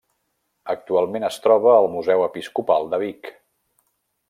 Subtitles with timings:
[0.73, 3.31] Actualment es troba al Museu Episcopal de Vic.